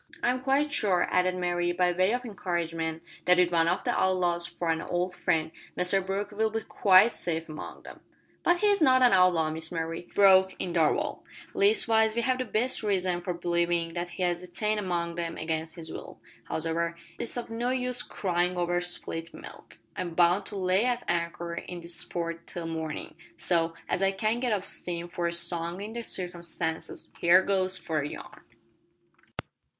"I'm 0.23 0.41
quite 0.41 0.71
sure," 0.71 1.05
added 1.11 1.35
Mary, 1.35 1.71
by 1.73 1.91
way 1.91 2.11
of 2.11 2.25
encouragement, 2.25 3.03
"that 3.25 3.37
with 3.37 3.51
one 3.51 3.67
of 3.67 3.83
the 3.83 3.91
outlaws 3.95 4.47
for 4.47 4.71
an 4.71 4.81
old 4.81 5.13
friend, 5.13 5.51
Mr 5.77 6.03
Brooke 6.03 6.31
will 6.31 6.49
be 6.49 6.61
quite 6.61 7.13
safe 7.13 7.47
among 7.47 7.83
them." 7.83 7.99
"But 8.41 8.57
he's 8.57 8.81
not 8.81 9.03
an 9.03 9.11
outlaw, 9.11 9.51
Miss 9.51 9.71
Mary," 9.71 10.09
broke 10.15 10.55
in 10.59 10.73
Darvall. 10.73 11.21
"Leastwise 11.53 12.15
we 12.15 12.21
have 12.23 12.39
the 12.39 12.45
best 12.45 12.81
reason 12.81 13.21
for 13.21 13.35
believin' 13.35 13.93
that 13.93 14.09
he's 14.09 14.41
detained 14.49 14.79
among 14.79 15.13
them 15.13 15.37
against 15.37 15.75
his 15.75 15.91
will. 15.93 16.19
Hows'ever, 16.49 16.95
it's 17.19 17.37
of 17.37 17.51
no 17.51 17.69
use 17.69 18.01
cryin' 18.01 18.57
over 18.57 18.81
spilt 18.81 19.35
milk. 19.35 19.77
I'm 19.95 20.15
bound 20.15 20.47
to 20.47 20.55
lay 20.55 20.83
at 20.85 21.03
anchor 21.07 21.53
in 21.53 21.79
this 21.81 22.03
port 22.05 22.47
till 22.47 22.65
mornin', 22.65 23.13
so, 23.37 23.75
as 23.87 24.01
I 24.01 24.11
can't 24.13 24.41
get 24.41 24.51
up 24.51 24.63
steam 24.65 25.07
for 25.07 25.27
a 25.27 25.31
song 25.31 25.79
in 25.79 25.93
the 25.93 26.01
circumstances, 26.01 27.11
here 27.19 27.43
goes 27.43 27.77
for 27.77 27.99
a 28.01 28.09
yarn." 28.09 28.41